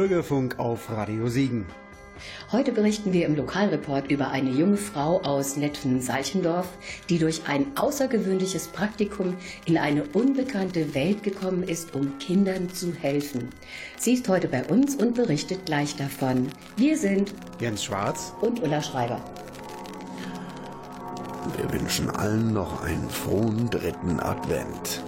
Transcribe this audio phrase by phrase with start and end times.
[0.00, 1.66] Bürgerfunk auf Radio Siegen.
[2.50, 6.68] Heute berichten wir im Lokalreport über eine junge Frau aus Netfen-Seichendorf,
[7.10, 13.50] die durch ein außergewöhnliches Praktikum in eine unbekannte Welt gekommen ist, um Kindern zu helfen.
[13.98, 16.48] Sie ist heute bei uns und berichtet gleich davon.
[16.78, 19.20] Wir sind Jens Schwarz und Ulla Schreiber.
[21.58, 25.02] Wir wünschen allen noch einen frohen dritten Advent.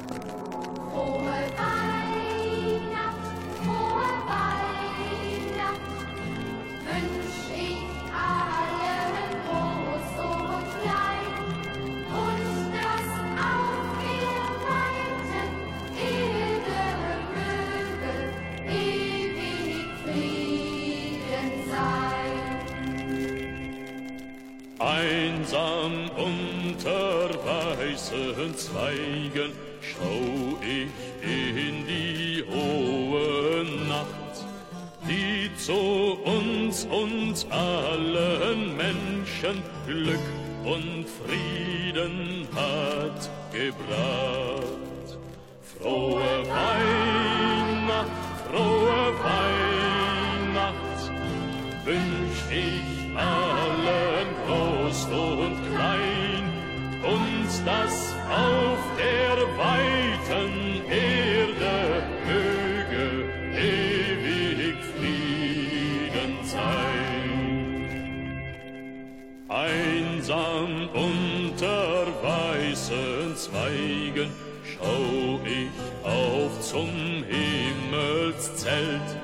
[69.53, 74.31] Einsam unter weißen Zweigen
[74.65, 75.69] schau ich
[76.03, 76.89] auf zum
[77.29, 79.19] Himmelszelt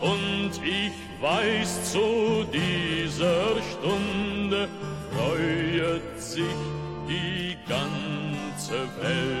[0.00, 4.68] und ich weiß zu dieser Stunde
[5.12, 6.42] freuet sich
[7.08, 9.31] die ganze Welt.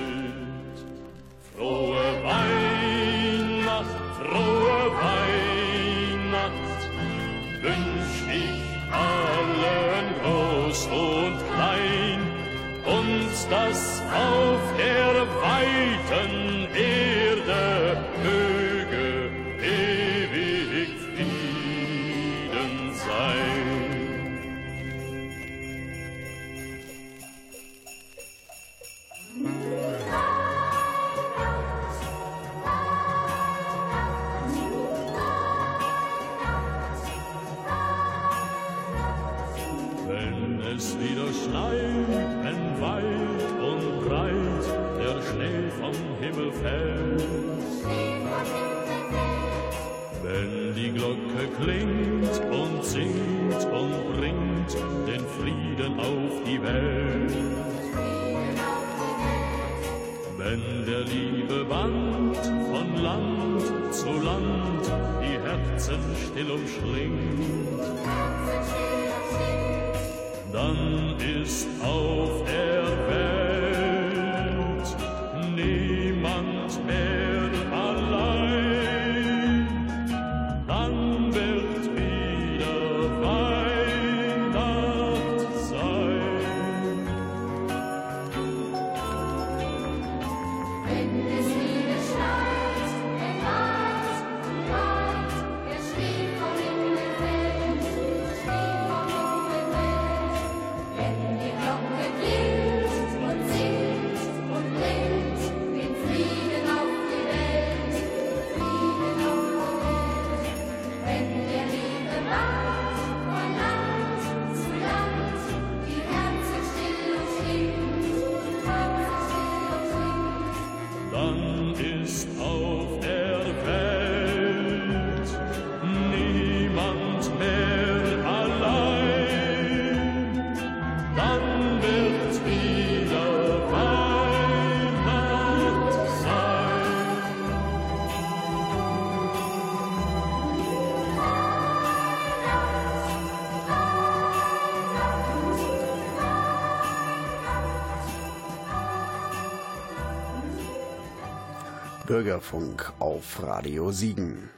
[152.22, 154.48] Bürgerfunk auf Radio Siegen.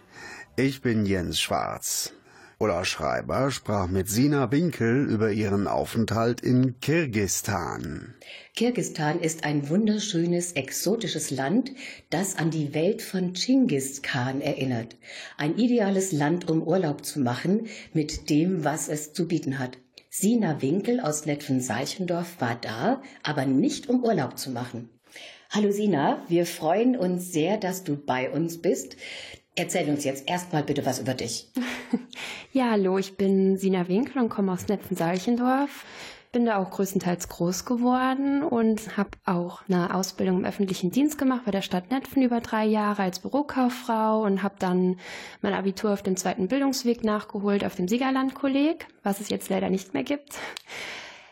[0.55, 2.13] Ich bin Jens Schwarz.
[2.59, 8.13] Ulla Schreiber sprach mit Sina Winkel über ihren Aufenthalt in Kirgistan.
[8.55, 11.73] Kirgistan ist ein wunderschönes, exotisches Land,
[12.11, 14.97] das an die Welt von Genghis Khan erinnert.
[15.39, 19.79] Ein ideales Land, um Urlaub zu machen mit dem, was es zu bieten hat.
[20.11, 24.91] Sina Winkel aus Netfen-Seichendorf war da, aber nicht um Urlaub zu machen.
[25.57, 28.97] Hallo Sina, wir freuen uns sehr, dass du bei uns bist.
[29.55, 31.49] Erzähl uns jetzt erstmal bitte was über dich.
[32.53, 35.85] Ja, hallo, ich bin Sina Winkel und komme aus Netzen-Salchendorf.
[36.31, 41.43] Bin da auch größtenteils groß geworden und habe auch eine Ausbildung im öffentlichen Dienst gemacht
[41.45, 44.99] bei der Stadt Netfen über drei Jahre als Bürokauffrau und habe dann
[45.41, 49.95] mein Abitur auf dem zweiten Bildungsweg nachgeholt auf dem Siegerland-Kolleg, was es jetzt leider nicht
[49.95, 50.35] mehr gibt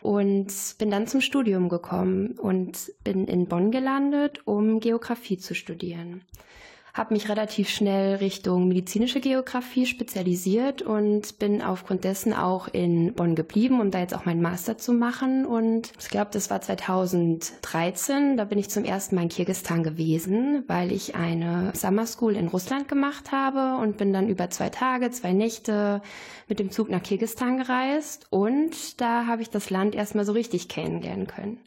[0.03, 6.21] und bin dann zum Studium gekommen und bin in Bonn gelandet, um Geografie zu studieren
[6.93, 13.33] habe mich relativ schnell Richtung medizinische Geografie spezialisiert und bin aufgrund dessen auch in Bonn
[13.33, 15.47] geblieben, um da jetzt auch meinen Master zu machen.
[15.47, 18.37] Und ich glaube, das war 2013.
[18.37, 22.47] Da bin ich zum ersten Mal in Kirgistan gewesen, weil ich eine Summer School in
[22.47, 26.03] Russland gemacht habe und bin dann über zwei Tage, zwei Nächte
[26.47, 28.27] mit dem Zug nach Kirgistan gereist.
[28.29, 31.57] Und da habe ich das Land erstmal so richtig kennenlernen können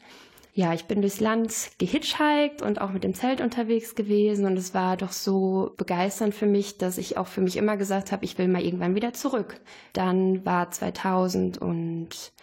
[0.56, 4.72] ja, ich bin durchs Land gehitchhiked und auch mit dem Zelt unterwegs gewesen und es
[4.72, 8.38] war doch so begeisternd für mich, dass ich auch für mich immer gesagt habe, ich
[8.38, 9.60] will mal irgendwann wieder zurück.
[9.92, 12.40] Dann war 2018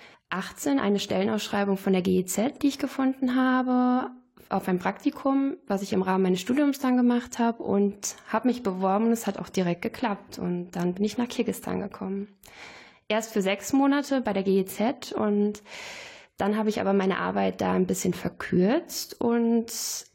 [0.80, 4.12] eine Stellenausschreibung von der GEZ, die ich gefunden habe,
[4.48, 8.62] auf ein Praktikum, was ich im Rahmen meines Studiums dann gemacht habe und habe mich
[8.62, 12.28] beworben und es hat auch direkt geklappt und dann bin ich nach Kirgistan gekommen.
[13.08, 15.64] Erst für sechs Monate bei der GEZ und
[16.44, 19.68] dann habe ich aber meine Arbeit da ein bisschen verkürzt und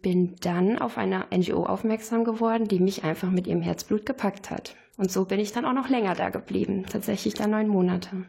[0.02, 4.76] bin dann auf eine NGO aufmerksam geworden, die mich einfach mit ihrem Herzblut gepackt hat.
[4.98, 8.26] Und so bin ich dann auch noch länger da geblieben, tatsächlich da neun Monate.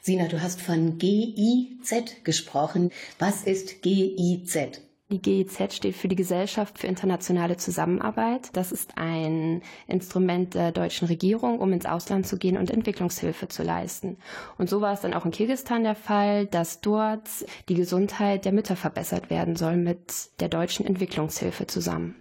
[0.00, 2.90] Sina, du hast von GIZ gesprochen.
[3.18, 4.80] Was ist GIZ?
[5.12, 8.48] Die GIZ steht für die Gesellschaft für internationale Zusammenarbeit.
[8.54, 13.62] Das ist ein Instrument der deutschen Regierung, um ins Ausland zu gehen und Entwicklungshilfe zu
[13.62, 14.16] leisten.
[14.56, 17.28] Und so war es dann auch in Kirgistan der Fall, dass dort
[17.68, 22.14] die Gesundheit der Mütter verbessert werden soll mit der deutschen Entwicklungshilfe zusammen.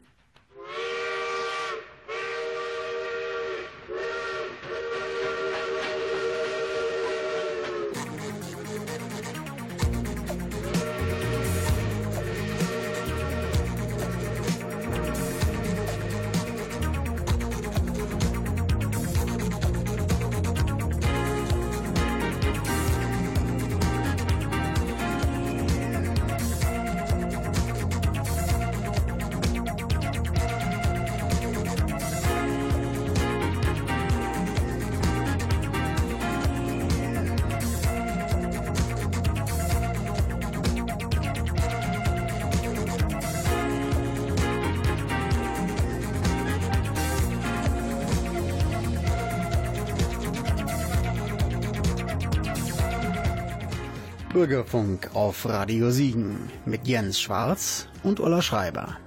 [54.52, 58.98] Bürgerfunk auf Radio Siegen mit Jens Schwarz und Ulla Schreiber.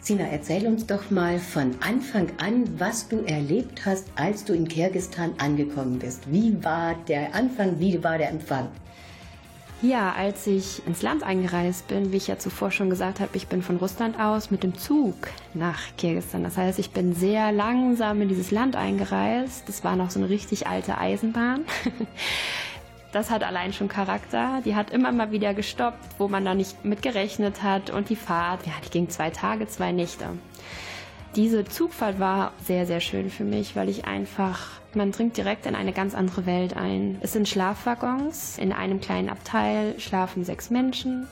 [0.00, 4.66] Sina, erzähl uns doch mal von Anfang an, was du erlebt hast, als du in
[4.66, 6.32] Kirgistan angekommen bist.
[6.32, 8.68] Wie war der Anfang, wie war der Empfang?
[9.82, 13.48] Ja, als ich ins Land eingereist bin, wie ich ja zuvor schon gesagt habe, ich
[13.48, 15.16] bin von Russland aus mit dem Zug
[15.52, 16.44] nach Kirgisistan.
[16.44, 19.68] Das heißt, ich bin sehr langsam in dieses Land eingereist.
[19.68, 21.66] Das war noch so eine richtig alte Eisenbahn.
[23.16, 24.60] das hat allein schon Charakter.
[24.62, 27.88] Die hat immer mal wieder gestoppt, wo man da nicht mit gerechnet hat.
[27.88, 30.26] Und die Fahrt, ja, die ging zwei Tage, zwei Nächte.
[31.34, 35.74] Diese Zugfahrt war sehr, sehr schön für mich, weil ich einfach, man dringt direkt in
[35.74, 37.16] eine ganz andere Welt ein.
[37.22, 38.58] Es sind Schlafwaggons.
[38.58, 41.26] In einem kleinen Abteil schlafen sechs Menschen.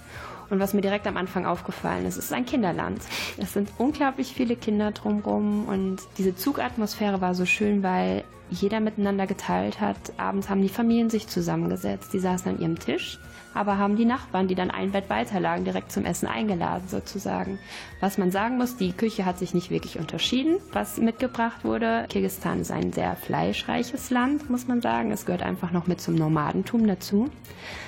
[0.48, 3.02] Und was mir direkt am Anfang aufgefallen ist, es ist ein Kinderland.
[3.36, 9.26] Es sind unglaublich viele Kinder drumherum und diese Zugatmosphäre war so schön, weil jeder miteinander
[9.26, 9.96] geteilt hat.
[10.16, 12.12] Abends haben die Familien sich zusammengesetzt.
[12.12, 13.18] Die saßen an ihrem Tisch,
[13.54, 17.58] aber haben die Nachbarn, die dann ein Bett weiterlagen, direkt zum Essen eingeladen sozusagen.
[18.00, 22.06] Was man sagen muss, die Küche hat sich nicht wirklich unterschieden, was mitgebracht wurde.
[22.08, 25.12] Kirgistan ist ein sehr fleischreiches Land, muss man sagen.
[25.12, 27.30] Es gehört einfach noch mit zum Nomadentum dazu.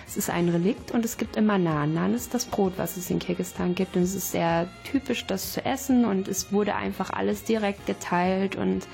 [0.06, 1.94] Es ist ein Relikt und es gibt immer Naan.
[1.94, 5.52] Naan ist das Brot, was es in Kirgistan gibt und es ist sehr typisch, das
[5.52, 8.86] zu essen und es wurde einfach alles direkt geteilt und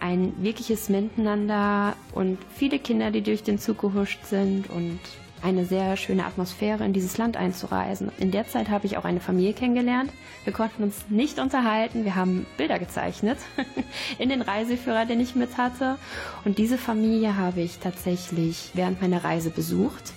[0.00, 4.98] ein wirkliches Miteinander und viele Kinder, die durch den Zug gehuscht sind und
[5.44, 8.10] eine sehr schöne Atmosphäre in dieses Land einzureisen.
[8.18, 10.10] In der Zeit habe ich auch eine Familie kennengelernt.
[10.44, 12.04] Wir konnten uns nicht unterhalten.
[12.04, 13.38] Wir haben Bilder gezeichnet
[14.18, 15.98] in den Reiseführer, den ich mit hatte.
[16.46, 20.14] Und diese Familie habe ich tatsächlich während meiner Reise besucht.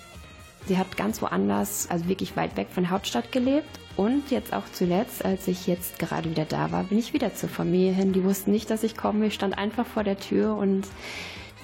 [0.68, 4.66] Sie hat ganz woanders, also wirklich weit weg von der Hauptstadt gelebt und jetzt auch
[4.72, 8.14] zuletzt, als ich jetzt gerade wieder da war, bin ich wieder zur Familie hin.
[8.14, 9.28] Die wussten nicht, dass ich komme.
[9.28, 10.88] Ich stand einfach vor der Tür und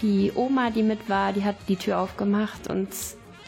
[0.02, 2.90] die Oma, die mit war, die hat die Tür aufgemacht und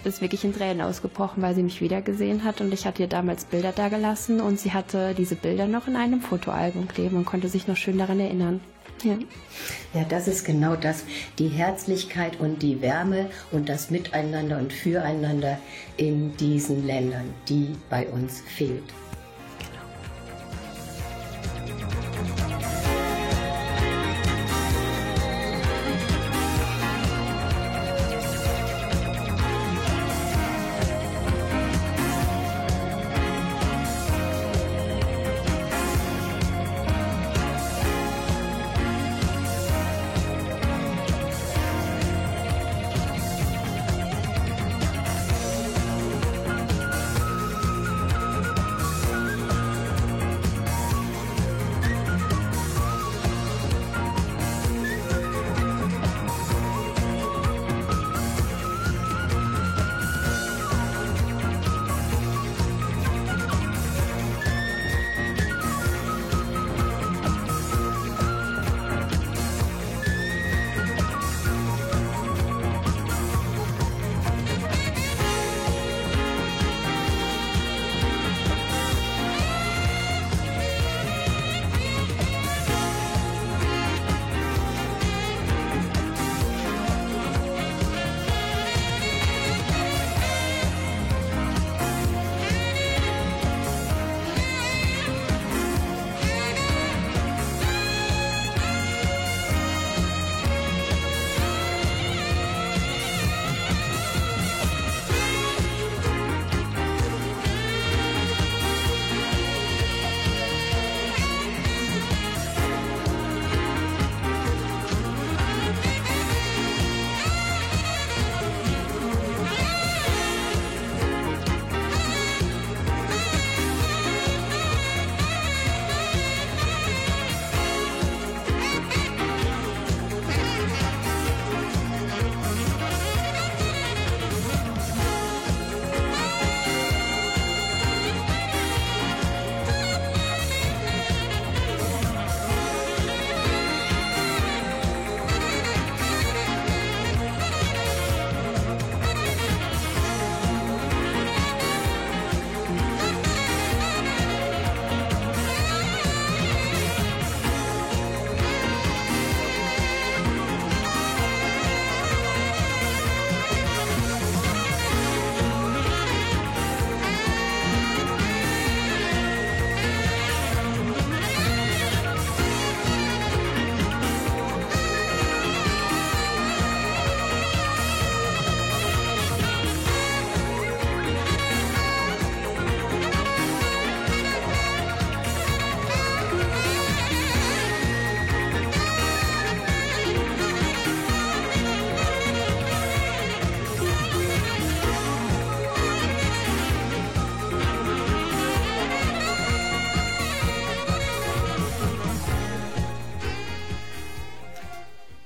[0.04, 2.62] ist wirklich in Tränen ausgebrochen, weil sie mich wiedergesehen hat.
[2.62, 5.96] Und ich hatte ihr damals Bilder da gelassen und sie hatte diese Bilder noch in
[5.96, 8.62] einem Fotoalbum kleben und konnte sich noch schön daran erinnern.
[9.06, 9.20] Ja.
[9.94, 11.04] ja, das ist genau das.
[11.38, 15.60] Die Herzlichkeit und die Wärme und das Miteinander und Füreinander
[15.96, 18.84] in diesen Ländern, die bei uns fehlt.
[19.60, 19.86] Genau.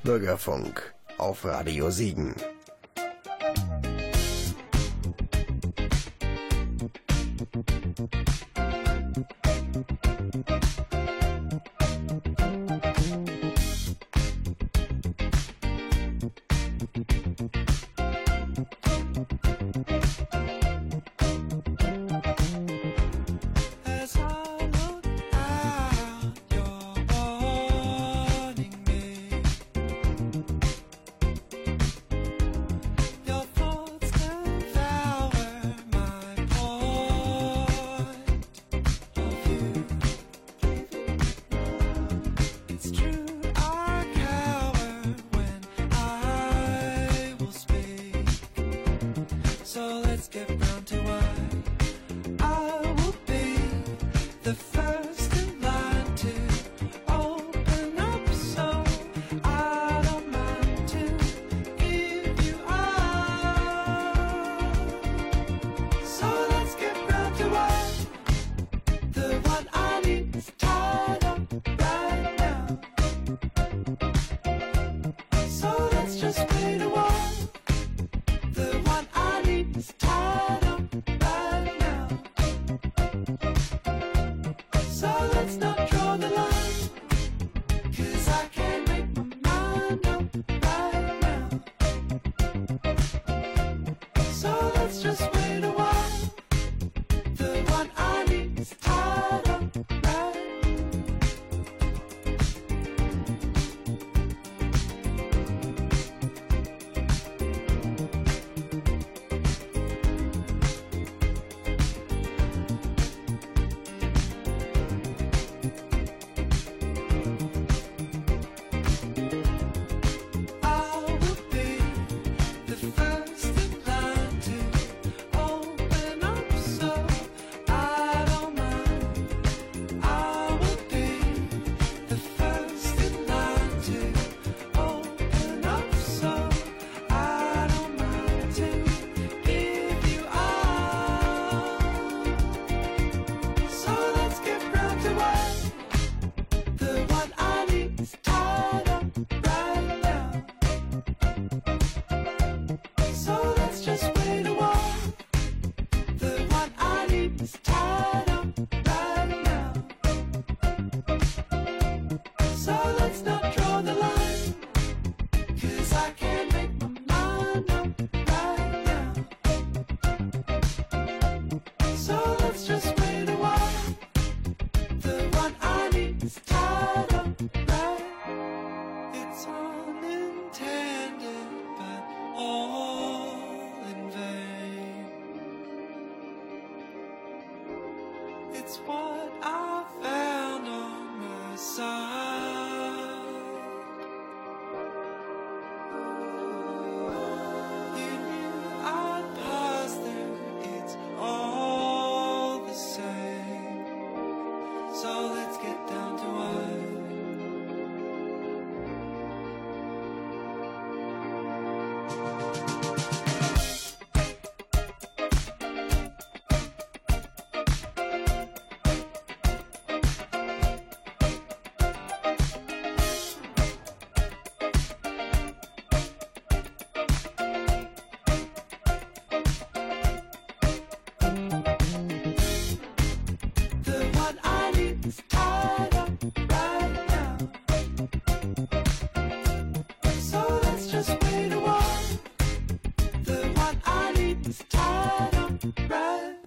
[0.10, 2.34] Bürgerfunk auf Radio Siegen.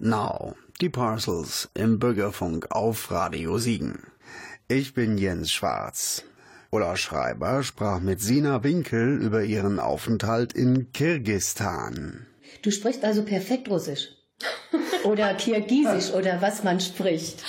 [0.05, 4.03] Now, die Parcels im Bürgerfunk auf Radio Siegen.
[4.67, 6.25] Ich bin Jens Schwarz.
[6.71, 12.27] Ulla Schreiber sprach mit Sina Winkel über ihren Aufenthalt in Kirgistan.
[12.63, 14.09] Du sprichst also perfekt Russisch.
[15.05, 17.41] Oder Kirgisisch oder was man spricht.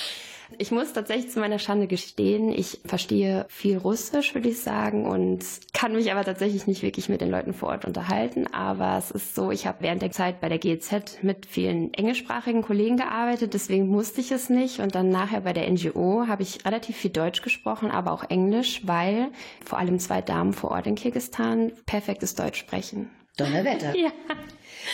[0.57, 5.43] Ich muss tatsächlich zu meiner Schande gestehen, ich verstehe viel Russisch, würde ich sagen, und
[5.73, 8.47] kann mich aber tatsächlich nicht wirklich mit den Leuten vor Ort unterhalten.
[8.53, 12.61] Aber es ist so, ich habe während der Zeit bei der GEZ mit vielen englischsprachigen
[12.61, 14.79] Kollegen gearbeitet, deswegen musste ich es nicht.
[14.79, 18.81] Und dann nachher bei der NGO habe ich relativ viel Deutsch gesprochen, aber auch Englisch,
[18.85, 19.29] weil
[19.65, 23.09] vor allem zwei Damen vor Ort in Kirgistan perfektes Deutsch sprechen.
[23.37, 23.93] Donnerwetter.
[23.95, 24.11] Ja.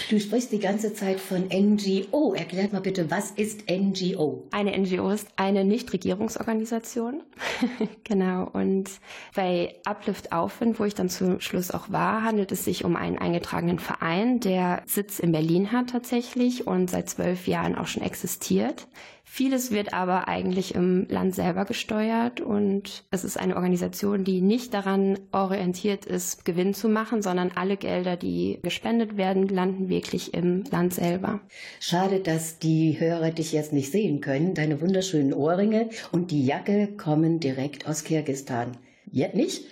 [0.10, 2.34] Du sprichst die ganze Zeit von NGO.
[2.34, 4.48] Erklärt mal bitte, was ist NGO?
[4.52, 7.24] Eine NGO ist eine Nichtregierungsorganisation.
[8.04, 8.50] genau.
[8.52, 8.90] Und
[9.36, 13.18] bei Uplift Aufwind, wo ich dann zum Schluss auch war, handelt es sich um einen
[13.18, 18.88] eingetragenen Verein, der Sitz in Berlin hat tatsächlich und seit zwölf Jahren auch schon existiert.
[19.34, 24.74] Vieles wird aber eigentlich im Land selber gesteuert und es ist eine Organisation, die nicht
[24.74, 30.64] daran orientiert ist, Gewinn zu machen, sondern alle Gelder, die gespendet werden, landen wirklich im
[30.72, 31.42] Land selber.
[31.80, 34.54] Schade, dass die Hörer dich jetzt nicht sehen können.
[34.54, 38.78] Deine wunderschönen Ohrringe und die Jacke kommen direkt aus Kirgistan.
[39.14, 39.66] Ja, nicht?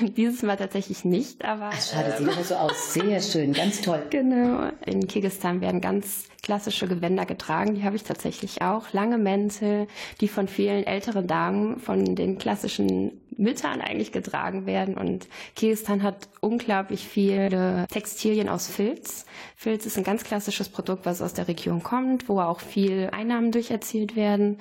[0.16, 2.94] Dieses Mal tatsächlich nicht, aber Ach, schade, sieht aber so aus.
[2.94, 4.02] Sehr schön, ganz toll.
[4.08, 4.70] Genau.
[4.86, 7.74] In Kirgisistan werden ganz klassische Gewänder getragen.
[7.74, 8.92] Die habe ich tatsächlich auch.
[8.94, 9.86] Lange Mäntel,
[10.22, 14.96] die von vielen älteren Damen, von den klassischen Müttern eigentlich getragen werden.
[14.96, 19.26] Und Kirgisistan hat unglaublich viele Textilien aus Filz.
[19.56, 23.52] Filz ist ein ganz klassisches Produkt, was aus der Region kommt, wo auch viel Einnahmen
[23.52, 24.58] durch erzielt werden.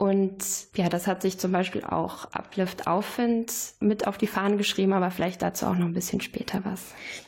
[0.00, 0.38] Und
[0.76, 5.10] ja, das hat sich zum Beispiel auch Uplift Aufwind mit auf die Fahnen geschrieben, aber
[5.10, 6.80] vielleicht dazu auch noch ein bisschen später was.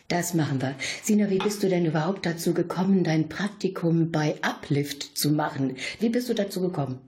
[0.09, 0.75] Das machen wir.
[1.03, 5.77] Sina, wie bist du denn überhaupt dazu gekommen, dein Praktikum bei Uplift zu machen?
[6.01, 6.99] Wie bist du dazu gekommen?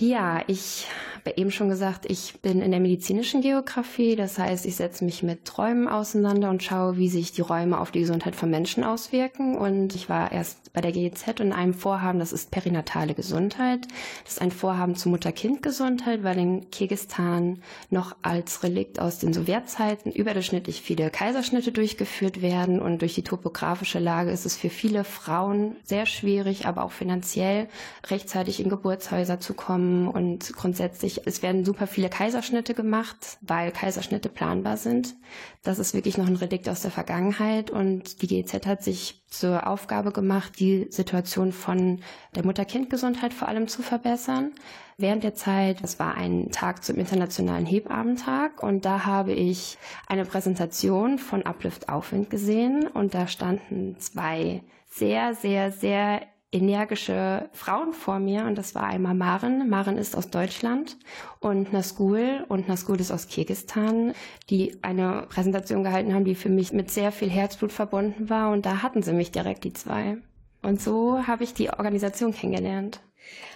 [0.00, 0.86] Ja, ich
[1.26, 4.16] habe eben schon gesagt, ich bin in der medizinischen Geografie.
[4.16, 7.90] Das heißt, ich setze mich mit Träumen auseinander und schaue, wie sich die Räume auf
[7.90, 9.58] die Gesundheit von Menschen auswirken.
[9.58, 13.86] Und ich war erst bei der GEZ in einem Vorhaben, das ist perinatale Gesundheit.
[14.24, 17.60] Das ist ein Vorhaben zur Mutter-Kind-Gesundheit, weil in Kirgistan
[17.90, 22.80] noch als Relikt aus den Sowjetzeiten überdurchschnittlich viele Kaiserschnitte durchgeführt werden.
[22.80, 27.68] Und durch die topografische Lage ist es für viele Frauen sehr schwierig, aber auch finanziell
[28.08, 29.89] rechtzeitig in Geburtshäuser zu kommen.
[30.08, 35.14] Und grundsätzlich, es werden super viele Kaiserschnitte gemacht, weil Kaiserschnitte planbar sind.
[35.62, 37.70] Das ist wirklich noch ein Relikt aus der Vergangenheit.
[37.70, 42.00] Und die GEZ hat sich zur Aufgabe gemacht, die Situation von
[42.34, 44.52] der Mutter-Kind-Gesundheit vor allem zu verbessern.
[44.96, 50.26] Während der Zeit, das war ein Tag zum Internationalen Hebammentag und da habe ich eine
[50.26, 56.20] Präsentation von Uplift Aufwind gesehen und da standen zwei sehr, sehr, sehr
[56.52, 59.68] energische Frauen vor mir und das war einmal Maren.
[59.68, 60.96] Maren ist aus Deutschland
[61.38, 64.14] und Naskul und Naskul ist aus Kirgistan,
[64.48, 68.66] die eine Präsentation gehalten haben, die für mich mit sehr viel Herzblut verbunden war und
[68.66, 70.18] da hatten sie mich direkt die zwei.
[70.62, 73.00] Und so habe ich die Organisation kennengelernt.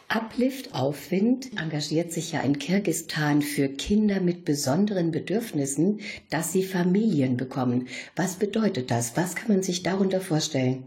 [0.09, 7.37] Uplift Aufwind engagiert sich ja in Kirgistan für Kinder mit besonderen Bedürfnissen, dass sie Familien
[7.37, 7.89] bekommen.
[8.15, 9.17] Was bedeutet das?
[9.17, 10.85] Was kann man sich darunter vorstellen?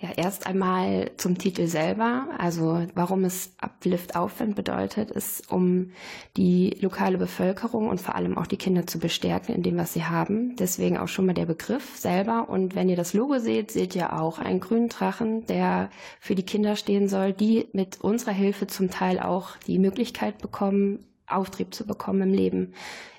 [0.00, 2.28] Ja, erst einmal zum Titel selber.
[2.38, 5.90] Also warum es Uplift Aufwind bedeutet, ist, um
[6.36, 10.04] die lokale Bevölkerung und vor allem auch die Kinder zu bestärken in dem, was sie
[10.04, 10.54] haben.
[10.54, 12.48] Deswegen auch schon mal der Begriff selber.
[12.48, 16.46] Und wenn ihr das Logo seht, seht ihr auch einen grünen Drachen, der für die
[16.46, 21.84] Kinder stehen soll, die mit unserer Hilfe zum Teil auch die Möglichkeit bekommen, Auftrieb zu
[21.84, 22.72] bekommen im Leben.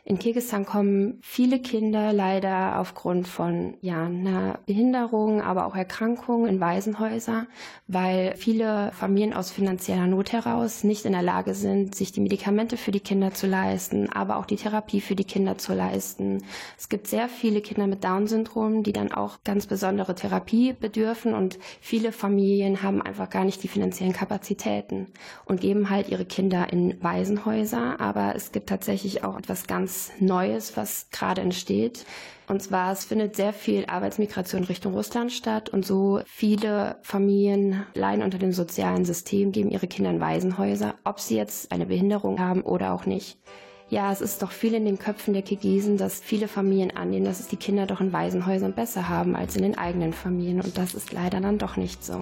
[0.06, 6.60] In Kirgisistan kommen viele Kinder leider aufgrund von ja, einer Behinderung, aber auch Erkrankungen in
[6.60, 7.48] Waisenhäuser,
[7.88, 12.78] weil viele Familien aus finanzieller Not heraus nicht in der Lage sind, sich die Medikamente
[12.78, 16.44] für die Kinder zu leisten, aber auch die Therapie für die Kinder zu leisten.
[16.78, 21.60] Es gibt sehr viele Kinder mit Down-Syndrom, die dann auch ganz besondere Therapie bedürfen und
[21.82, 25.08] viele Familien haben einfach gar nicht die finanziellen Kapazitäten
[25.46, 29.89] und geben halt ihre Kinder in Waisenhäuser, aber es gibt tatsächlich auch etwas ganz
[30.20, 32.06] Neues, was gerade entsteht.
[32.48, 38.24] Und zwar, es findet sehr viel Arbeitsmigration Richtung Russland statt und so viele Familien leiden
[38.24, 42.62] unter dem sozialen System, geben ihre Kinder in Waisenhäuser, ob sie jetzt eine Behinderung haben
[42.62, 43.38] oder auch nicht.
[43.90, 47.40] Ja, es ist doch viel in den Köpfen der Kirgisen, dass viele Familien annehmen, dass
[47.40, 50.62] es die Kinder doch in Waisenhäusern besser haben als in den eigenen Familien.
[50.62, 52.20] Und das ist leider dann doch nicht so.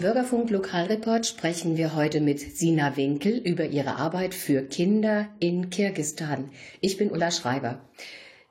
[0.00, 5.68] Im Bürgerfunk Lokalreport sprechen wir heute mit Sina Winkel über ihre Arbeit für Kinder in
[5.68, 6.48] Kirgistan.
[6.80, 7.82] Ich bin Ulla Schreiber.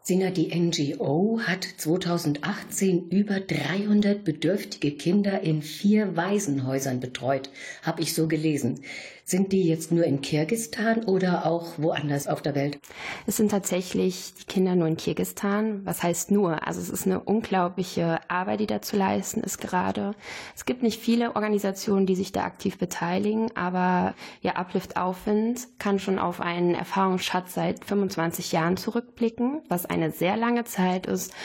[0.04, 7.50] Sina, die NGO hat 2018 über 300 bedürftige Kinder in vier Waisenhäusern betreut,
[7.82, 8.82] habe ich so gelesen.
[9.30, 12.80] Sind die jetzt nur in Kirgistan oder auch woanders auf der Welt?
[13.28, 15.86] Es sind tatsächlich die Kinder nur in Kirgistan.
[15.86, 16.66] Was heißt nur?
[16.66, 20.16] Also es ist eine unglaubliche Arbeit, die da zu leisten ist gerade.
[20.56, 26.00] Es gibt nicht viele Organisationen, die sich da aktiv beteiligen, aber ja, Uplift Aufwind kann
[26.00, 31.36] schon auf einen Erfahrungsschatz seit 25 Jahren zurückblicken, was eine sehr lange Zeit ist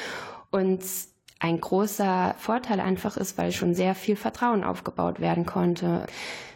[0.51, 0.83] und
[1.39, 6.07] ein großer Vorteil einfach ist, weil schon sehr viel Vertrauen aufgebaut werden konnte.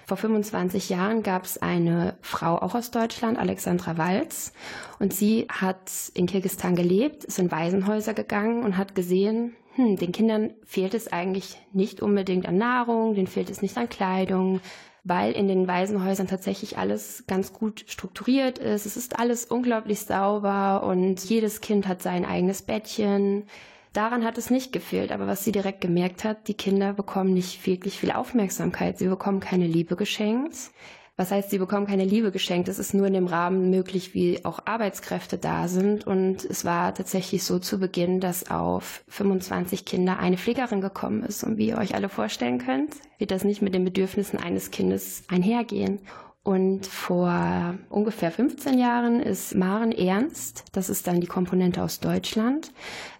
[0.09, 4.55] Vor 25 Jahren gab es eine Frau auch aus Deutschland, Alexandra Walz,
[4.99, 10.12] und sie hat in Kirgistan gelebt, ist in Waisenhäuser gegangen und hat gesehen, hm, den
[10.12, 14.62] Kindern fehlt es eigentlich nicht unbedingt an Nahrung, denen fehlt es nicht an Kleidung,
[15.05, 18.87] weil in den Waisenhäusern tatsächlich alles ganz gut strukturiert ist.
[18.87, 23.44] Es ist alles unglaublich sauber und jedes Kind hat sein eigenes Bettchen.
[23.92, 27.66] Daran hat es nicht gefehlt, aber was sie direkt gemerkt hat, die Kinder bekommen nicht
[27.66, 28.98] wirklich viel Aufmerksamkeit.
[28.98, 30.70] Sie bekommen keine Liebe geschenkt.
[31.16, 32.68] Was heißt, sie bekommen keine Liebe geschenkt?
[32.68, 36.07] Es ist nur in dem Rahmen möglich, wie auch Arbeitskräfte da sind.
[36.07, 41.42] Und es war tatsächlich so zu Beginn, dass auf 25 Kinder eine Pflegerin gekommen ist.
[41.42, 45.24] Und wie ihr euch alle vorstellen könnt, wird das nicht mit den Bedürfnissen eines Kindes
[45.27, 45.98] einhergehen.
[46.44, 52.72] Und vor ungefähr 15 Jahren ist Maren Ernst, das ist dann die Komponente aus Deutschland,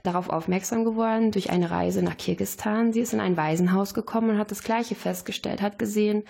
[0.09, 2.93] darauf aufmerksam geworden durch eine Reise nach Kirgistan.
[2.93, 6.25] Sie ist in ein Waisenhaus gekommen und hat das Gleiche festgestellt, hat gesehen,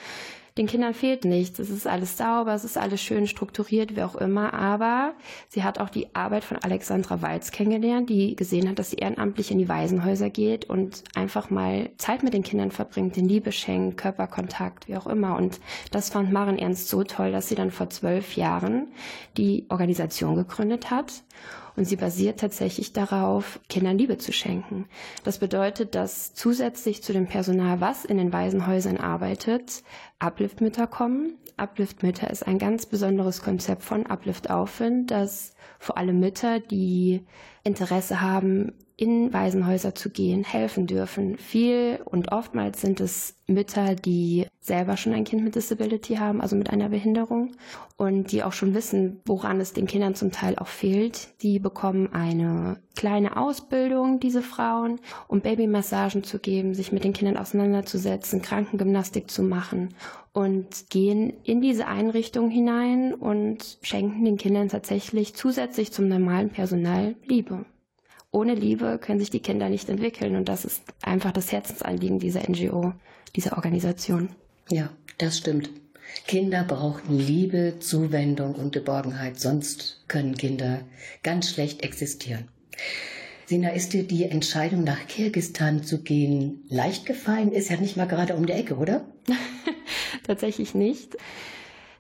[0.59, 1.61] den Kindern fehlt nichts.
[1.61, 4.53] Es ist alles sauber, es ist alles schön strukturiert, wie auch immer.
[4.55, 5.15] Aber
[5.49, 9.53] sie hat auch die Arbeit von Alexandra Walz kennengelernt, die gesehen hat, dass sie ehrenamtlich
[9.53, 13.99] in die Waisenhäuser geht und einfach mal Zeit mit den Kindern verbringt, den Liebe schenkt,
[13.99, 15.37] Körperkontakt, wie auch immer.
[15.37, 15.61] Und
[15.93, 18.89] das fand Maren Ernst so toll, dass sie dann vor zwölf Jahren
[19.37, 21.23] die Organisation gegründet hat.
[21.79, 24.87] Und sie basiert tatsächlich darauf, Kindern Liebe zu schenken.
[25.23, 29.85] Das bedeutet, dass zusätzlich zu dem Personal, was in den Waisenhäusern arbeitet,
[30.19, 31.35] Uplift-Mütter kommen.
[31.57, 37.25] Uplift-Mütter ist ein ganz besonderes Konzept von Uplift Aufwind, das vor allem Mütter, die
[37.63, 41.39] Interesse haben, in Waisenhäuser zu gehen, helfen dürfen.
[41.39, 46.57] Viel und oftmals sind es Mütter, die selber schon ein Kind mit Disability haben, also
[46.57, 47.53] mit einer Behinderung
[47.97, 51.29] und die auch schon wissen, woran es den Kindern zum Teil auch fehlt.
[51.43, 57.37] Die bekommen eine kleine Ausbildung, diese Frauen, um Babymassagen zu geben, sich mit den Kindern
[57.37, 59.95] auseinanderzusetzen, Krankengymnastik zu machen
[60.33, 67.15] und gehen in diese Einrichtung hinein und schenken den Kindern tatsächlich zusätzlich zum normalen Personal
[67.25, 67.65] Liebe
[68.39, 70.37] ohne Liebe können sich die Kinder nicht entwickeln.
[70.37, 72.93] Und das ist einfach das Herzensanliegen dieser NGO,
[73.35, 74.31] dieser Organisation.
[74.71, 75.71] Ja, das stimmt.
[76.27, 80.81] Kinder brauchen Liebe, Zuwendung und Geborgenheit, sonst können Kinder
[81.23, 82.49] ganz schlecht existieren.
[83.47, 87.51] Sina, ist dir die Entscheidung nach Kirgistan zu gehen leicht gefallen?
[87.51, 89.05] Ist ja nicht mal gerade um die Ecke, oder?
[90.27, 91.17] Tatsächlich nicht.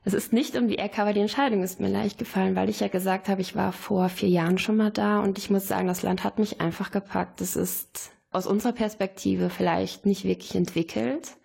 [0.08, 2.80] Es ist nicht um die Ecke, aber die Entscheidung ist mir leicht gefallen, weil ich
[2.80, 5.86] ja gesagt habe, ich war vor vier Jahren schon mal da und ich muss sagen,
[5.86, 7.42] das Land hat mich einfach gepackt.
[7.42, 11.36] Es ist aus unserer Perspektive vielleicht nicht wirklich entwickelt,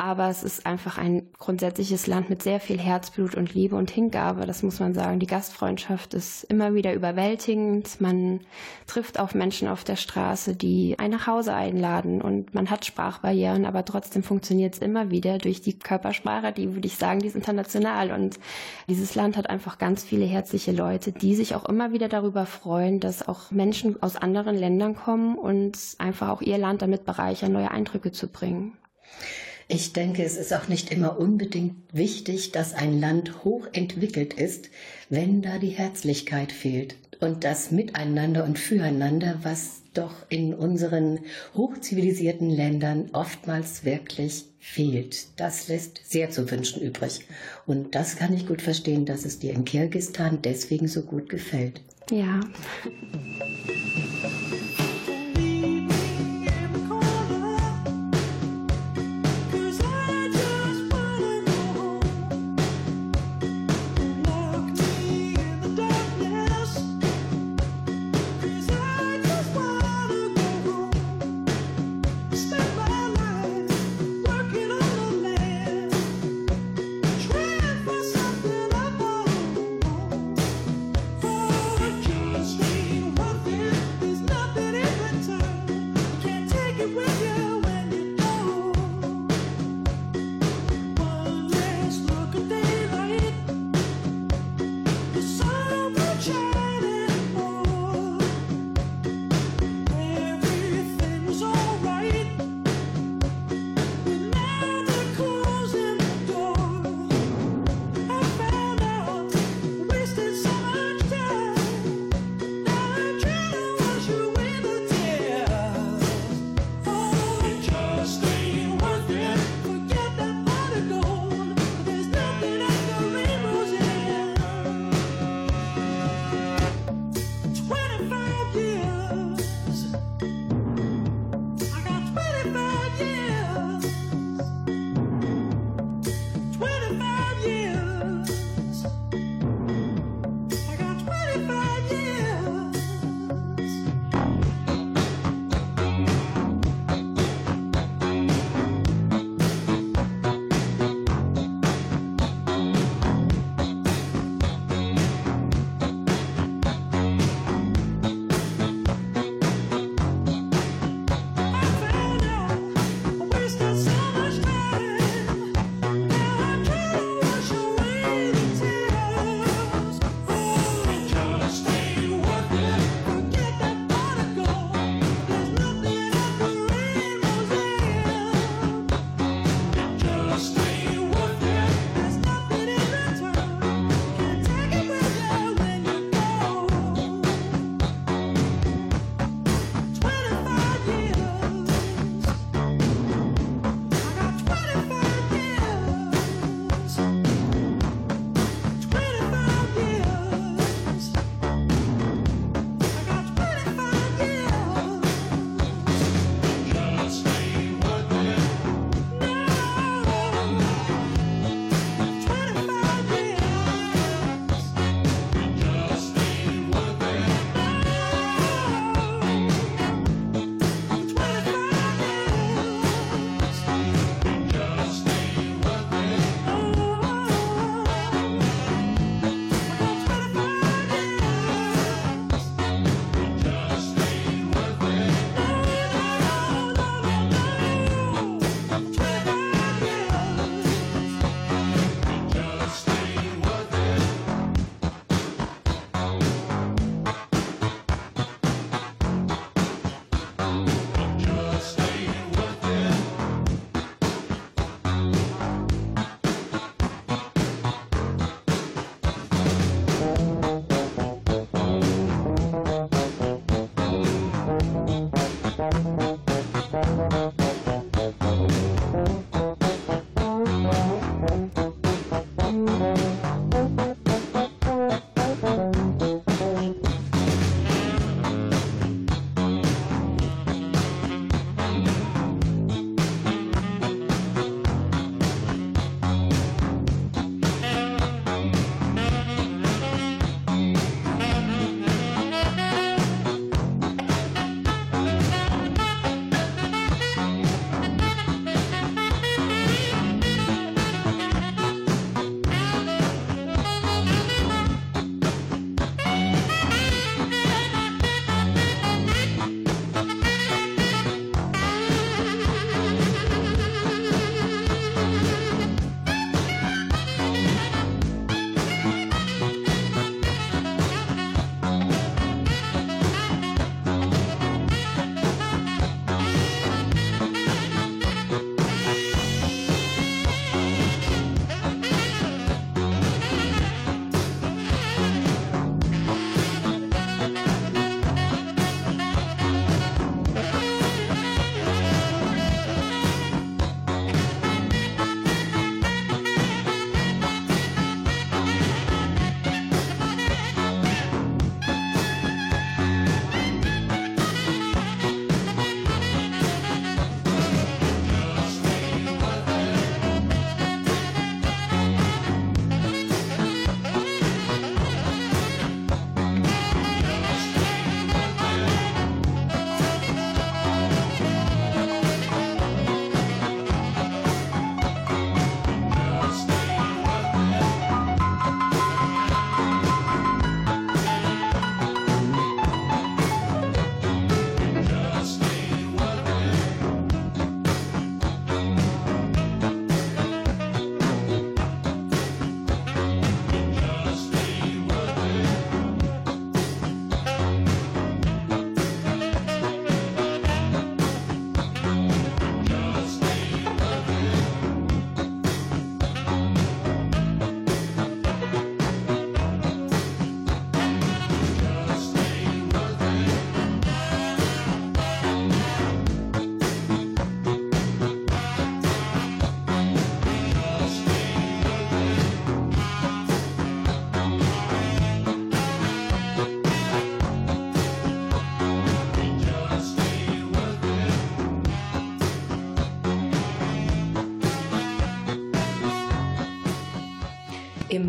[0.00, 4.46] aber es ist einfach ein grundsätzliches Land mit sehr viel Herzblut und Liebe und Hingabe.
[4.46, 5.20] Das muss man sagen.
[5.20, 8.00] Die Gastfreundschaft ist immer wieder überwältigend.
[8.00, 8.40] Man
[8.86, 13.66] trifft auf Menschen auf der Straße, die einen nach Hause einladen und man hat Sprachbarrieren,
[13.66, 17.36] aber trotzdem funktioniert es immer wieder durch die Körpersprache, die würde ich sagen, die ist
[17.36, 18.40] international und
[18.88, 23.00] dieses Land hat einfach ganz viele herzliche Leute, die sich auch immer wieder darüber freuen,
[23.00, 27.70] dass auch Menschen aus anderen Ländern kommen und einfach auch ihr Land damit bereichern, neue
[27.70, 28.78] Eindrücke zu bringen.
[29.72, 34.68] Ich denke, es ist auch nicht immer unbedingt wichtig, dass ein Land hochentwickelt ist,
[35.08, 41.20] wenn da die Herzlichkeit fehlt und das Miteinander und Füreinander, was doch in unseren
[41.54, 45.28] hochzivilisierten Ländern oftmals wirklich fehlt.
[45.36, 47.20] Das lässt sehr zu wünschen übrig.
[47.64, 51.80] Und das kann ich gut verstehen, dass es dir in Kirgistan deswegen so gut gefällt.
[52.10, 52.40] Ja.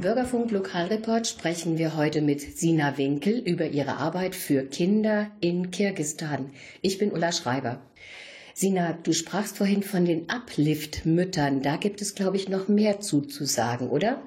[0.01, 6.49] Bürgerfunk Lokalreport sprechen wir heute mit Sina Winkel über ihre Arbeit für Kinder in Kirgistan.
[6.81, 7.79] Ich bin Ulla Schreiber.
[8.55, 11.61] Sina, du sprachst vorhin von den Uplift-Müttern.
[11.61, 14.23] Da gibt es, glaube ich, noch mehr zuzusagen, oder?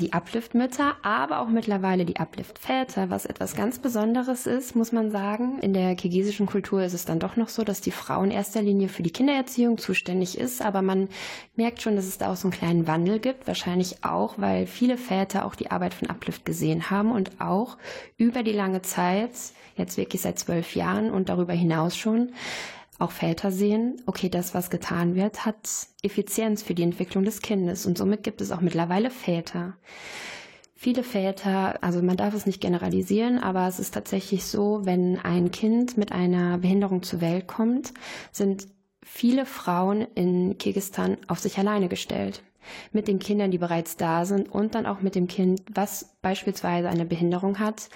[0.00, 5.58] Die Uplift-Mütter, aber auch mittlerweile die Uplift-Väter, was etwas ganz Besonderes ist, muss man sagen.
[5.60, 8.62] In der kirgisischen Kultur ist es dann doch noch so, dass die Frau in erster
[8.62, 11.08] Linie für die Kindererziehung zuständig ist, aber man
[11.56, 14.98] merkt schon, dass es da auch so einen kleinen Wandel gibt, wahrscheinlich auch, weil viele
[14.98, 17.76] Väter auch die Arbeit von Uplift gesehen haben und auch
[18.16, 19.32] über die lange Zeit,
[19.76, 22.30] jetzt wirklich seit zwölf Jahren und darüber hinaus schon,
[22.98, 25.68] auch Väter sehen, okay, das, was getan wird, hat
[26.02, 29.76] Effizienz für die Entwicklung des Kindes und somit gibt es auch mittlerweile Väter.
[30.74, 35.50] Viele Väter, also man darf es nicht generalisieren, aber es ist tatsächlich so, wenn ein
[35.50, 37.92] Kind mit einer Behinderung zur Welt kommt,
[38.30, 38.68] sind
[39.02, 42.42] viele Frauen in Kirgistan auf sich alleine gestellt
[42.92, 46.88] mit den Kindern, die bereits da sind und dann auch mit dem Kind, was beispielsweise
[46.88, 47.88] eine Behinderung hat,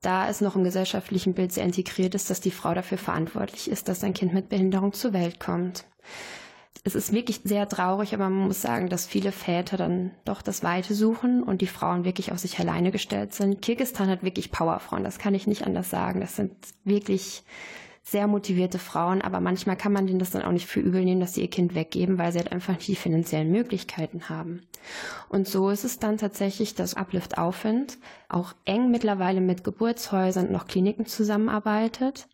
[0.00, 3.88] da es noch im gesellschaftlichen Bild sehr integriert ist, dass die Frau dafür verantwortlich ist,
[3.88, 5.84] dass ein Kind mit Behinderung zur Welt kommt.
[6.84, 10.62] Es ist wirklich sehr traurig, aber man muss sagen, dass viele Väter dann doch das
[10.62, 13.60] Weite suchen und die Frauen wirklich auf sich alleine gestellt sind.
[13.60, 16.20] Kirgistan hat wirklich Powerfrauen, das kann ich nicht anders sagen.
[16.20, 16.52] Das sind
[16.84, 17.42] wirklich
[18.10, 21.20] sehr motivierte Frauen, aber manchmal kann man denen das dann auch nicht für übel nehmen,
[21.20, 24.62] dass sie ihr Kind weggeben, weil sie halt einfach nicht die finanziellen Möglichkeiten haben.
[25.28, 27.98] Und so ist es dann tatsächlich, dass Uplift Aufwind
[28.30, 32.28] auch eng mittlerweile mit Geburtshäusern und noch Kliniken zusammenarbeitet.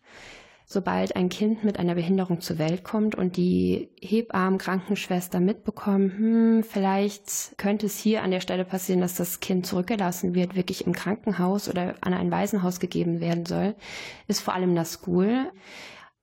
[0.67, 6.63] Sobald ein Kind mit einer Behinderung zur Welt kommt und die Hebammen, Krankenschwester mitbekommen, hm,
[6.63, 10.93] vielleicht könnte es hier an der Stelle passieren, dass das Kind zurückgelassen wird, wirklich im
[10.93, 13.75] Krankenhaus oder an ein Waisenhaus gegeben werden soll,
[14.27, 15.51] ist vor allem das School.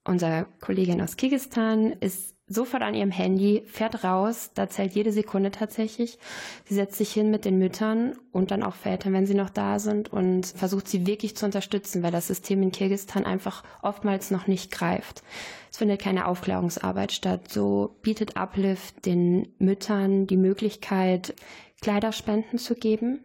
[0.05, 5.51] Unser Kollegin aus Kirgistan ist sofort an ihrem Handy, fährt raus, da zählt jede Sekunde
[5.51, 6.19] tatsächlich.
[6.65, 9.79] Sie setzt sich hin mit den Müttern und dann auch Vätern, wenn sie noch da
[9.79, 14.47] sind und versucht sie wirklich zu unterstützen, weil das System in Kirgistan einfach oftmals noch
[14.47, 15.23] nicht greift.
[15.71, 17.49] Es findet keine Aufklärungsarbeit statt.
[17.49, 21.35] So bietet Uplift den Müttern die Möglichkeit,
[21.81, 23.21] Kleiderspenden zu geben,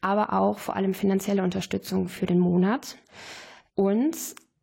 [0.00, 2.96] aber auch vor allem finanzielle Unterstützung für den Monat.
[3.74, 4.16] Und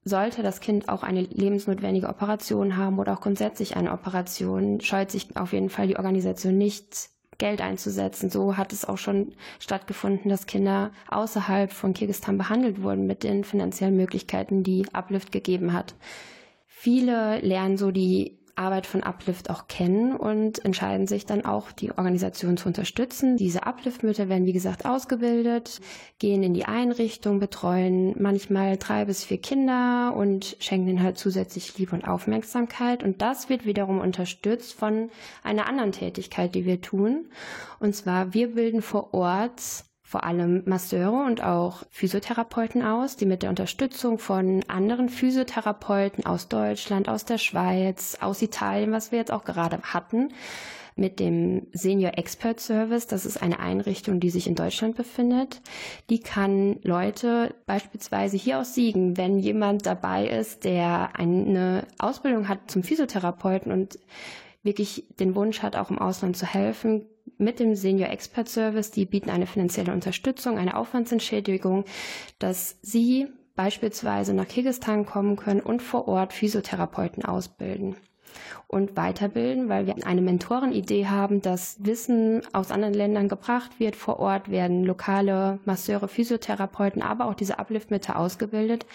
[0.09, 5.37] sollte das Kind auch eine lebensnotwendige Operation haben oder auch grundsätzlich eine Operation, scheut sich
[5.37, 8.29] auf jeden Fall die Organisation nicht, Geld einzusetzen.
[8.29, 13.43] So hat es auch schon stattgefunden, dass Kinder außerhalb von Kirgistan behandelt wurden mit den
[13.43, 15.95] finanziellen Möglichkeiten, die Uplift gegeben hat.
[16.67, 21.91] Viele lernen so die Arbeit von Uplift auch kennen und entscheiden sich dann auch, die
[21.91, 23.37] Organisation zu unterstützen.
[23.37, 25.79] Diese Uplift-Mütter werden, wie gesagt, ausgebildet,
[26.19, 31.77] gehen in die Einrichtung, betreuen manchmal drei bis vier Kinder und schenken ihnen halt zusätzlich
[31.77, 33.03] Liebe und Aufmerksamkeit.
[33.03, 35.09] Und das wird wiederum unterstützt von
[35.43, 37.25] einer anderen Tätigkeit, die wir tun.
[37.79, 43.43] Und zwar, wir bilden vor Ort vor allem Masseure und auch Physiotherapeuten aus, die mit
[43.43, 49.31] der Unterstützung von anderen Physiotherapeuten aus Deutschland, aus der Schweiz, aus Italien, was wir jetzt
[49.31, 50.29] auch gerade hatten,
[50.95, 53.05] mit dem Senior Expert Service.
[53.05, 55.61] Das ist eine Einrichtung, die sich in Deutschland befindet.
[56.09, 62.71] Die kann Leute beispielsweise hier aus Siegen, wenn jemand dabei ist, der eine Ausbildung hat
[62.71, 63.99] zum Physiotherapeuten und
[64.63, 67.05] wirklich den Wunsch hat, auch im Ausland zu helfen,
[67.37, 71.85] mit dem Senior Expert Service, die bieten eine finanzielle Unterstützung, eine Aufwandsentschädigung,
[72.39, 77.95] dass sie beispielsweise nach Kirgistan kommen können und vor Ort Physiotherapeuten ausbilden
[78.67, 83.95] und weiterbilden, weil wir eine Mentorenidee haben, dass Wissen aus anderen Ländern gebracht wird.
[83.95, 88.85] Vor Ort werden lokale Masseure, Physiotherapeuten, aber auch diese Uplift-Mütter ausgebildet,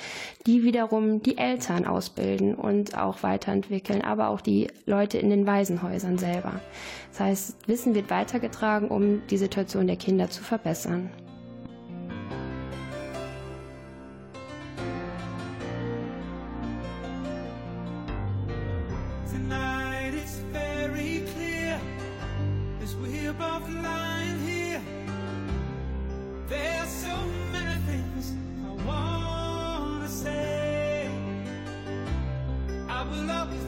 [0.46, 6.18] die wiederum die Eltern ausbilden und auch weiterentwickeln, aber auch die Leute in den Waisenhäusern
[6.18, 6.52] selber.
[7.10, 11.10] Das heißt, Wissen wird weitergetragen, um die Situation der Kinder zu verbessern.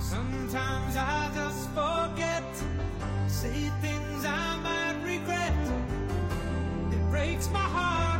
[0.00, 2.44] Sometimes I just forget
[3.28, 5.52] say things I might regret.
[6.92, 8.19] It breaks my heart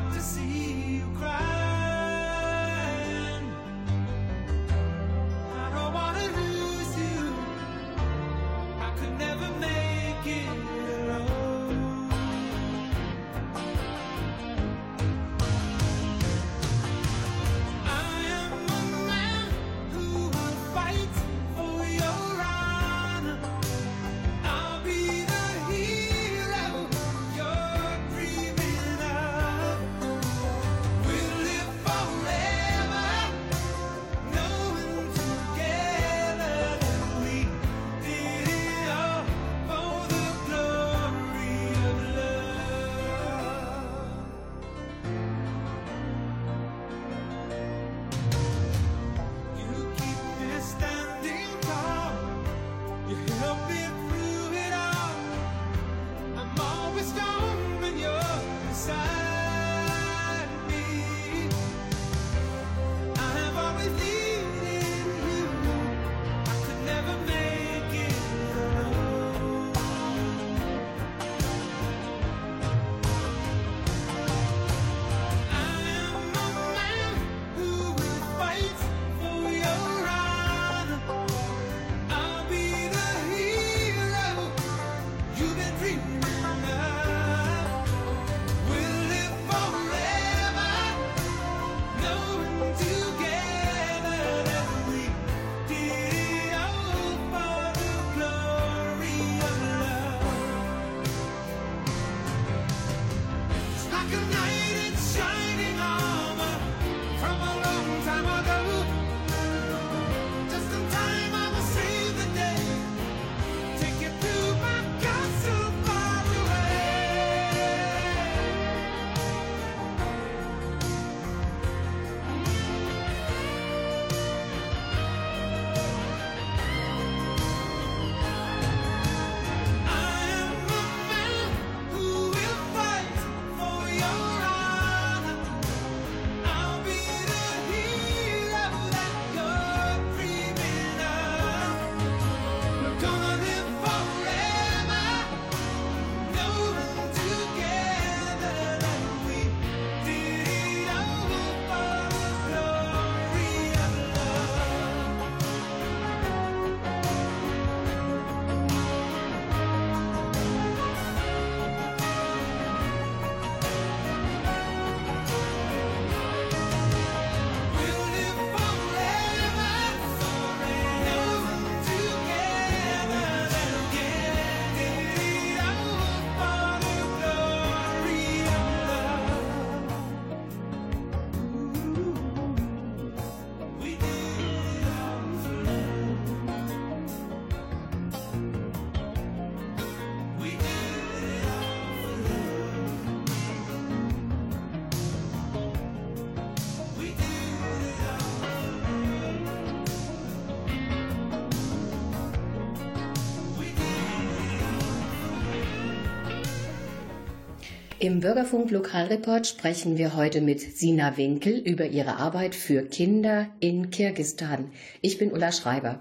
[208.03, 213.91] Im Bürgerfunk Lokalreport sprechen wir heute mit Sina Winkel über ihre Arbeit für Kinder in
[213.91, 214.71] Kirgistan.
[215.03, 216.01] Ich bin Ulla Schreiber.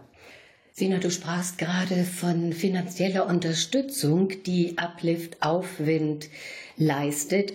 [0.72, 6.30] Sina, du sprachst gerade von finanzieller Unterstützung, die Uplift Aufwind
[6.78, 7.52] leistet.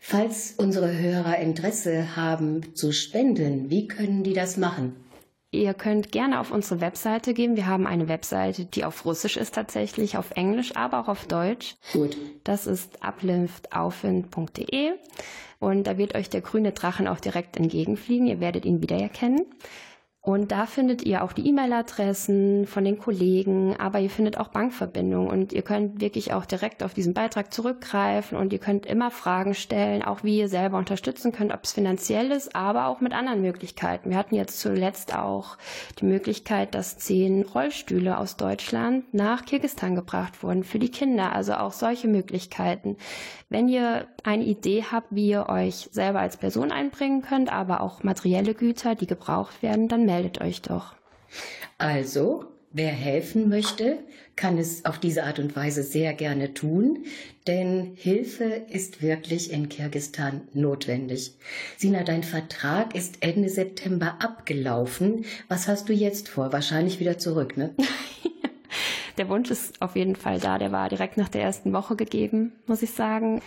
[0.00, 4.96] Falls unsere Hörer Interesse haben zu spenden, wie können die das machen?
[5.54, 7.56] Ihr könnt gerne auf unsere Webseite gehen.
[7.56, 11.76] Wir haben eine Webseite, die auf Russisch ist tatsächlich, auf Englisch, aber auch auf Deutsch.
[11.92, 12.16] Gut.
[12.42, 14.92] Das ist upliftaufwind.de
[15.60, 18.26] und da wird euch der grüne Drachen auch direkt entgegenfliegen.
[18.26, 19.44] Ihr werdet ihn wiedererkennen.
[20.24, 25.28] Und da findet ihr auch die E-Mail-Adressen von den Kollegen, aber ihr findet auch Bankverbindungen
[25.28, 29.52] und ihr könnt wirklich auch direkt auf diesen Beitrag zurückgreifen und ihr könnt immer Fragen
[29.52, 33.42] stellen, auch wie ihr selber unterstützen könnt, ob es finanziell ist, aber auch mit anderen
[33.42, 34.10] Möglichkeiten.
[34.10, 35.58] Wir hatten jetzt zuletzt auch
[35.98, 41.32] die Möglichkeit, dass zehn Rollstühle aus Deutschland nach Kirgistan gebracht wurden für die Kinder.
[41.32, 42.96] Also auch solche Möglichkeiten.
[43.52, 48.02] Wenn ihr eine Idee habt, wie ihr euch selber als Person einbringen könnt, aber auch
[48.02, 50.94] materielle Güter, die gebraucht werden, dann meldet euch doch.
[51.76, 53.98] Also, wer helfen möchte,
[54.36, 57.04] kann es auf diese Art und Weise sehr gerne tun,
[57.46, 61.34] denn Hilfe ist wirklich in Kirgistan notwendig.
[61.76, 65.26] Sina, dein Vertrag ist Ende September abgelaufen.
[65.48, 66.54] Was hast du jetzt vor?
[66.54, 67.74] Wahrscheinlich wieder zurück, ne?
[69.18, 70.58] Der Wunsch ist auf jeden Fall da.
[70.58, 73.42] Der war direkt nach der ersten Woche gegeben, muss ich sagen.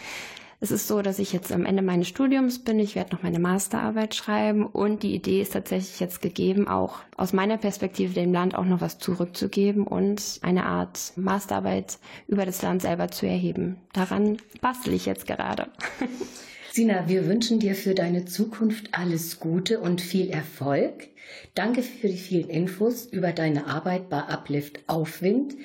[0.61, 2.79] Es ist so, dass ich jetzt am Ende meines Studiums bin.
[2.79, 7.33] Ich werde noch meine Masterarbeit schreiben und die Idee ist tatsächlich jetzt gegeben, auch aus
[7.33, 12.81] meiner Perspektive dem Land auch noch was zurückzugeben und eine Art Masterarbeit über das Land
[12.81, 13.77] selber zu erheben.
[13.93, 15.67] Daran bastel ich jetzt gerade.
[16.75, 21.07] Sina, wir wünschen dir für deine Zukunft alles Gute und viel Erfolg.
[21.53, 25.55] Danke für die vielen Infos über deine Arbeit bei Uplift Aufwind,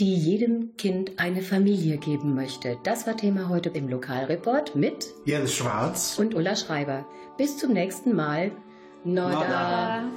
[0.00, 2.76] die jedem Kind eine Familie geben möchte.
[2.84, 6.18] Das war Thema heute im Lokalreport mit Jens Schwarz.
[6.18, 7.06] und Ulla Schreiber.
[7.38, 8.50] Bis zum nächsten Mal.
[9.02, 10.02] Noda.
[10.02, 10.10] Noda.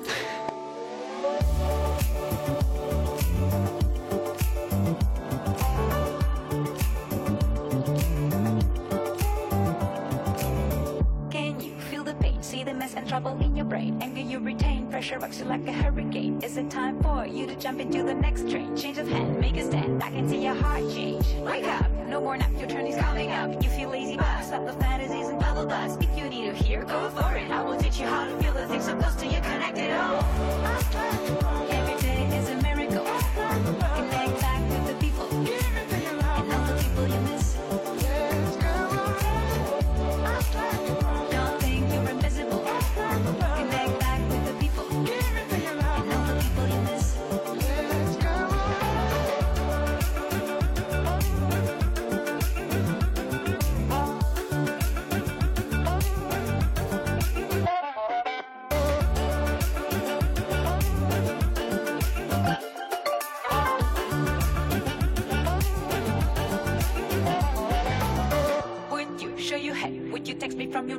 [13.14, 13.95] Trouble in your brain.
[14.01, 16.41] Anger you retain, pressure rocks you like a hurricane.
[16.41, 18.76] Is it time for you to jump into the next train?
[18.76, 20.01] Change of hand, make a stand.
[20.01, 21.24] I can see your heart change.
[21.45, 23.64] Wake up, no more nap, your turn is coming up.
[23.64, 26.01] You feel lazy, but stop the fantasies and bubble dust.
[26.01, 27.51] If you need to hear, go for it.
[27.51, 29.91] I will teach you how to feel the things so close to you, connect connected
[29.91, 31.62] all.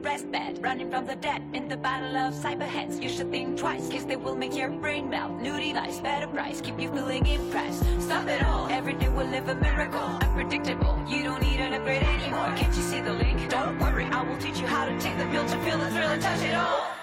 [0.05, 0.63] Bed?
[0.63, 3.03] Running from the dead in the battle of cyberheads.
[3.03, 5.41] You should think twice, cause they will make your brain melt.
[5.41, 7.83] New device, better price, keep you feeling impressed.
[8.01, 10.01] Stop it all, every day will live a miracle.
[10.01, 12.53] Unpredictable, you don't need an upgrade anymore.
[12.57, 13.49] Can't you see the link?
[13.49, 16.11] Don't worry, I will teach you how to take the pill to feel the thrill
[16.11, 16.94] and touch it all.